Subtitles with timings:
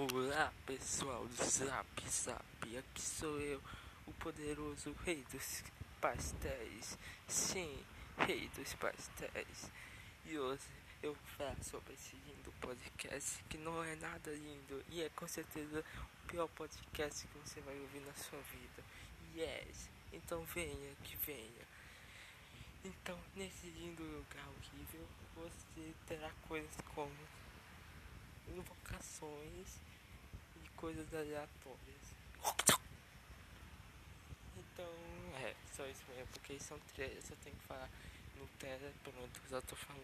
[0.00, 3.60] Olá pessoal do Zap Zap, aqui sou eu,
[4.06, 5.62] o poderoso rei dos
[6.00, 6.96] pastéis.
[7.28, 7.84] Sim,
[8.16, 9.70] rei dos pastéis.
[10.24, 10.64] E hoje
[11.02, 15.84] eu falar sobre esse lindo podcast que não é nada lindo e é com certeza
[16.24, 18.82] o pior podcast que você vai ouvir na sua vida.
[19.36, 21.68] Yes, então venha que venha.
[22.82, 25.06] Então, nesse lindo lugar horrível,
[25.36, 27.12] você terá coisas como
[28.56, 29.68] invocações
[30.64, 32.14] e coisas aleatórias.
[34.56, 34.92] Então,
[35.42, 37.88] é, só isso mesmo, porque são três, eu tenho que falar
[38.36, 40.00] no tele, pronto, já tô falando.